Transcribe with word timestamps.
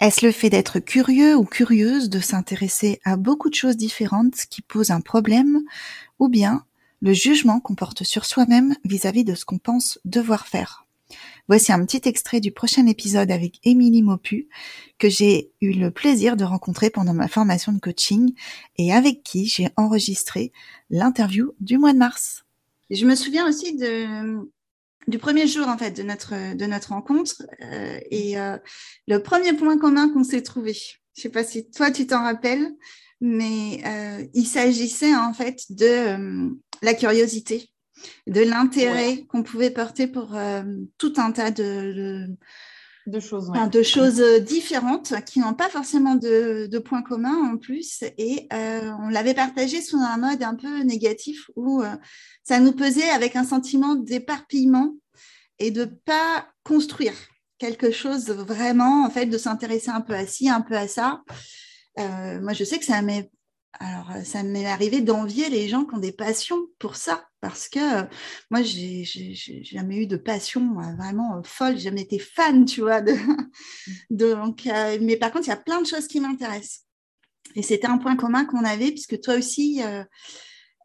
Est-ce 0.00 0.24
le 0.24 0.30
fait 0.30 0.48
d'être 0.48 0.78
curieux 0.78 1.36
ou 1.36 1.44
curieuse, 1.44 2.08
de 2.08 2.20
s'intéresser 2.20 3.00
à 3.04 3.16
beaucoup 3.16 3.50
de 3.50 3.54
choses 3.56 3.76
différentes 3.76 4.36
qui 4.48 4.62
posent 4.62 4.92
un 4.92 5.00
problème, 5.00 5.64
ou 6.20 6.28
bien 6.28 6.64
le 7.00 7.12
jugement 7.12 7.58
qu'on 7.58 7.74
porte 7.74 8.04
sur 8.04 8.24
soi-même 8.24 8.76
vis-à-vis 8.84 9.24
de 9.24 9.34
ce 9.34 9.44
qu'on 9.44 9.58
pense 9.58 9.98
devoir 10.04 10.46
faire? 10.46 10.86
Voici 11.48 11.72
un 11.72 11.84
petit 11.84 12.08
extrait 12.08 12.40
du 12.40 12.52
prochain 12.52 12.86
épisode 12.86 13.32
avec 13.32 13.58
Émilie 13.64 14.02
Mopu, 14.02 14.48
que 14.98 15.08
j'ai 15.08 15.50
eu 15.60 15.72
le 15.72 15.90
plaisir 15.90 16.36
de 16.36 16.44
rencontrer 16.44 16.90
pendant 16.90 17.14
ma 17.14 17.26
formation 17.26 17.72
de 17.72 17.80
coaching 17.80 18.34
et 18.76 18.92
avec 18.92 19.24
qui 19.24 19.46
j'ai 19.46 19.68
enregistré 19.76 20.52
l'interview 20.90 21.54
du 21.58 21.76
mois 21.76 21.92
de 21.92 21.98
mars. 21.98 22.44
Je 22.90 23.04
me 23.04 23.16
souviens 23.16 23.48
aussi 23.48 23.76
de, 23.76 24.48
du 25.06 25.18
premier 25.18 25.46
jour 25.46 25.68
en 25.68 25.78
fait 25.78 25.92
de 25.92 26.02
notre 26.02 26.54
de 26.54 26.66
notre 26.66 26.90
rencontre 26.90 27.42
euh, 27.62 27.98
et 28.10 28.38
euh, 28.38 28.58
le 29.06 29.18
premier 29.22 29.52
point 29.52 29.78
commun 29.78 30.10
qu'on 30.10 30.24
s'est 30.24 30.42
trouvé. 30.42 30.74
Je 31.16 31.22
sais 31.22 31.28
pas 31.30 31.44
si 31.44 31.70
toi 31.70 31.90
tu 31.90 32.06
t'en 32.06 32.22
rappelles, 32.22 32.68
mais 33.20 33.80
euh, 33.86 34.26
il 34.34 34.46
s'agissait 34.46 35.14
en 35.14 35.32
fait 35.32 35.62
de 35.70 36.50
la 36.82 36.94
curiosité, 36.94 37.70
de 38.26 38.40
l'intérêt 38.40 39.24
qu'on 39.28 39.42
pouvait 39.42 39.70
porter 39.70 40.06
pour 40.06 40.36
tout 40.98 41.12
un 41.16 41.32
tas 41.32 41.50
de, 41.50 41.92
de 41.92 42.36
choses, 43.20 43.50
de 43.72 43.82
choses 43.82 44.22
différentes 44.42 45.14
qui 45.24 45.40
n'ont 45.40 45.54
pas 45.54 45.68
forcément 45.68 46.14
de, 46.14 46.78
points 46.78 47.02
communs 47.02 47.52
en 47.52 47.56
plus. 47.56 48.02
Et 48.18 48.48
on 48.50 49.08
l'avait 49.08 49.34
partagé 49.34 49.80
sous 49.80 49.98
un 49.98 50.16
mode 50.16 50.42
un 50.42 50.54
peu 50.54 50.82
négatif 50.82 51.50
où 51.56 51.82
ça 52.42 52.60
nous 52.60 52.72
pesait 52.72 53.10
avec 53.10 53.36
un 53.36 53.44
sentiment 53.44 53.94
d'éparpillement 53.94 54.94
et 55.58 55.70
de 55.70 55.84
pas 55.84 56.46
construire 56.64 57.14
quelque 57.58 57.90
chose 57.90 58.30
vraiment, 58.30 59.04
en 59.04 59.10
fait, 59.10 59.26
de 59.26 59.36
s'intéresser 59.36 59.90
un 59.90 60.00
peu 60.00 60.14
à 60.14 60.26
ci, 60.26 60.48
un 60.48 60.60
peu 60.60 60.76
à 60.76 60.88
ça. 60.88 61.22
Euh, 61.98 62.40
moi, 62.40 62.52
je 62.52 62.64
sais 62.64 62.78
que 62.78 62.84
ça 62.84 63.02
m'est 63.02 63.30
alors, 63.74 64.24
ça 64.24 64.42
m'est 64.42 64.66
arrivé 64.66 65.00
d'envier 65.00 65.50
les 65.50 65.68
gens 65.68 65.84
qui 65.84 65.94
ont 65.94 65.98
des 65.98 66.12
passions 66.12 66.58
pour 66.78 66.96
ça, 66.96 67.28
parce 67.40 67.68
que 67.68 68.02
moi, 68.50 68.62
j'ai 68.62 69.04
jamais 69.62 69.98
eu 69.98 70.06
de 70.06 70.16
passion 70.16 70.74
vraiment 70.96 71.42
folle, 71.44 71.74
j'ai 71.74 71.84
jamais 71.84 72.02
été 72.02 72.18
fan, 72.18 72.64
tu 72.64 72.80
vois. 72.80 73.02
Donc, 74.10 74.66
euh, 74.66 74.98
mais 75.00 75.16
par 75.16 75.30
contre, 75.32 75.46
il 75.46 75.50
y 75.50 75.52
a 75.52 75.56
plein 75.56 75.80
de 75.80 75.86
choses 75.86 76.08
qui 76.08 76.20
m'intéressent. 76.20 76.86
Et 77.54 77.62
c'était 77.62 77.86
un 77.86 77.98
point 77.98 78.16
commun 78.16 78.44
qu'on 78.44 78.64
avait, 78.64 78.90
puisque 78.90 79.20
toi 79.20 79.34
aussi, 79.34 79.82
euh, 79.82 80.02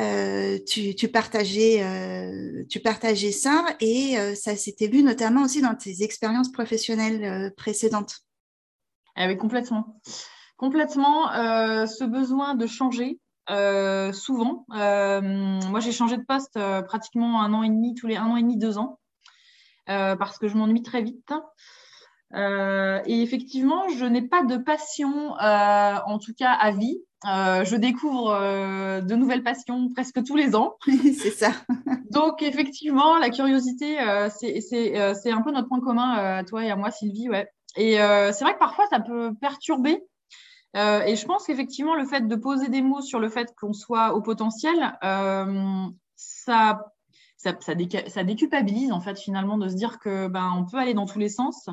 euh, 0.00 0.58
tu, 0.66 1.08
partageais, 1.08 1.82
euh, 1.82 2.64
tu 2.70 2.80
partageais 2.80 3.32
ça 3.32 3.66
et 3.80 4.18
euh, 4.18 4.34
ça 4.34 4.56
s'était 4.56 4.88
vu 4.88 5.02
notamment 5.02 5.42
aussi 5.42 5.60
dans 5.60 5.74
tes 5.74 6.02
expériences 6.02 6.50
professionnelles 6.50 7.52
précédentes. 7.56 8.20
Ah 9.14 9.26
oui, 9.26 9.36
complètement. 9.36 10.00
Complètement, 10.60 11.28
ce 11.86 12.04
besoin 12.04 12.54
de 12.54 12.66
changer, 12.66 13.18
souvent. 14.12 14.66
moi, 14.68 15.80
j'ai 15.80 15.92
changé 15.92 16.18
de 16.18 16.24
poste 16.24 16.58
pratiquement 16.86 17.40
un 17.42 17.54
an 17.54 17.62
et 17.62 17.70
demi, 17.70 17.94
tous 17.94 18.06
les 18.06 18.16
un 18.16 18.26
an 18.26 18.36
et 18.36 18.42
demi, 18.42 18.58
deux 18.58 18.76
ans, 18.76 18.98
parce 19.86 20.36
que 20.36 20.48
je 20.48 20.56
m'ennuie 20.56 20.82
très 20.82 21.00
vite. 21.00 21.32
et 22.34 23.22
effectivement, 23.22 23.88
je 23.88 24.04
n'ai 24.04 24.28
pas 24.28 24.42
de 24.42 24.58
passion, 24.58 25.32
en 25.38 26.18
tout 26.18 26.34
cas 26.36 26.52
à 26.52 26.72
vie. 26.72 27.00
Euh, 27.26 27.64
je 27.64 27.76
découvre 27.76 28.30
euh, 28.30 29.02
de 29.02 29.14
nouvelles 29.14 29.42
passions 29.42 29.88
presque 29.92 30.24
tous 30.24 30.36
les 30.36 30.56
ans. 30.56 30.76
c'est 30.86 31.30
ça. 31.30 31.50
Donc, 32.10 32.42
effectivement, 32.42 33.18
la 33.18 33.30
curiosité, 33.30 34.00
euh, 34.00 34.28
c'est 34.30 35.30
un 35.30 35.42
peu 35.42 35.52
notre 35.52 35.68
point 35.68 35.80
commun 35.80 36.14
à 36.14 36.44
toi 36.44 36.64
et 36.64 36.70
à 36.70 36.76
moi, 36.76 36.90
Sylvie. 36.90 37.28
Ouais. 37.28 37.48
Et 37.76 37.96
c'est 37.96 38.44
vrai 38.44 38.54
que 38.54 38.58
parfois, 38.58 38.86
ça 38.90 39.00
peut 39.00 39.32
perturber. 39.40 40.02
Et 40.74 41.16
je 41.16 41.26
pense 41.26 41.46
qu'effectivement, 41.46 41.94
le 41.94 42.06
fait 42.06 42.28
de 42.28 42.36
poser 42.36 42.68
des 42.68 42.82
mots 42.82 43.00
sur 43.00 43.18
le 43.18 43.28
fait 43.28 43.54
qu'on 43.58 43.72
soit 43.72 44.14
au 44.14 44.22
potentiel, 44.22 44.96
ça, 46.16 46.92
ça, 47.36 47.56
ça, 47.60 48.24
déculpabilise, 48.24 48.92
en 48.92 49.00
fait, 49.00 49.18
finalement, 49.18 49.58
de 49.58 49.68
se 49.68 49.74
dire 49.74 49.98
que 49.98 50.28
ben, 50.28 50.52
on 50.56 50.64
peut 50.64 50.76
aller 50.76 50.94
dans 50.94 51.06
tous 51.06 51.18
les 51.18 51.30
sens 51.30 51.68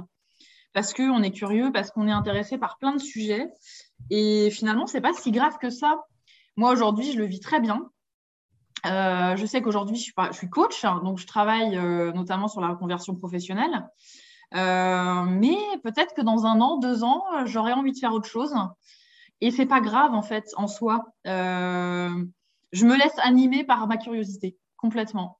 parce 0.74 0.94
qu'on 0.94 1.24
est 1.24 1.32
curieux, 1.32 1.72
parce 1.74 1.92
qu'on 1.92 2.08
est 2.08 2.12
intéressé 2.12 2.58
par 2.58 2.78
plein 2.78 2.94
de 2.94 3.02
sujets. 3.02 3.50
Et 4.10 4.52
finalement, 4.52 4.86
c'est 4.86 5.02
pas 5.02 5.14
si 5.14 5.32
grave 5.32 5.58
que 5.58 5.70
ça. 5.72 6.06
Moi, 6.56 6.72
aujourd'hui, 6.72 7.12
je 7.12 7.18
le 7.18 7.26
vis 7.26 7.40
très 7.40 7.60
bien. 7.60 7.90
Euh, 8.86 9.36
je 9.36 9.46
sais 9.46 9.62
qu'aujourd'hui, 9.62 9.96
je, 9.96 10.12
je, 10.32 10.38
suis 10.38 10.50
coach, 10.50 10.86
hein, 10.86 11.02
donc 11.04 11.18
je 11.18 11.26
travaille 11.26 11.76
euh, 11.78 12.12
notamment 12.12 12.48
sur 12.48 12.62
la 12.62 12.70
reconversion 12.70 13.16
professionnelle. 13.16 13.88
Euh, 14.56 15.24
mais 15.24 15.58
peut-être 15.84 16.14
que 16.16 16.22
dans 16.22 16.46
un 16.46 16.62
an, 16.62 16.78
deux 16.78 17.04
ans, 17.04 17.24
j'aurais 17.46 17.74
envie 17.74 17.92
de 17.92 17.98
faire 17.98 18.14
autre 18.14 18.30
chose. 18.30 18.56
Et 19.42 19.52
c'est 19.52 19.66
pas 19.66 19.82
grave 19.82 20.14
en 20.14 20.22
fait 20.22 20.46
en 20.56 20.68
soi. 20.68 21.06
je 21.26 22.86
me 22.86 22.98
laisse 22.98 23.18
animer 23.20 23.64
par 23.64 23.88
ma 23.88 23.98
curiosité 23.98 24.58
complètement. 24.78 25.40